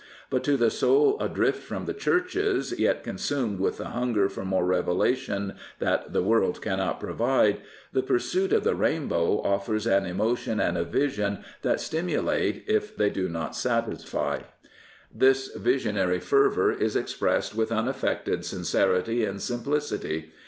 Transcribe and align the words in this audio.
But 0.31 0.43
to 0.45 0.57
the 0.57 0.71
soul 0.71 1.15
adrift 1.21 1.61
from 1.61 1.85
the 1.85 1.93
churches, 1.93 2.73
yet 2.79 3.03
consumed 3.03 3.59
with 3.59 3.77
the 3.77 3.89
hunger 3.89 4.29
for 4.29 4.41
some 4.41 4.55
revelation 4.55 5.53
that 5.77 6.11
the 6.11 6.23
world 6.23 6.59
cannot 6.59 6.99
provide, 6.99 7.57
the 7.93 8.01
pursuit 8.01 8.51
of 8.51 8.63
the 8.63 8.73
rainbow 8.73 9.43
offers 9.43 9.85
an 9.85 10.07
emotion 10.07 10.59
and 10.59 10.75
a 10.75 10.83
vision 10.85 11.43
that 11.61 11.79
stimulate 11.79 12.63
if 12.65 12.95
they 12.97 13.11
do 13.11 13.29
not 13.29 13.55
satisfy. 13.55 14.39
240 15.11 15.13
The 15.13 15.25
Rev. 15.27 15.29
R. 15.29 15.33
J. 15.33 15.43
Campbell 15.43 15.59
This 15.59 15.63
visionary 15.63 16.19
fervour 16.19 16.71
is 16.71 16.95
expressed 16.95 17.53
with 17.53 17.71
unaffected 17.71 18.43
sincerity 18.43 19.23
and 19.23 19.39
simplicity. 19.39 20.31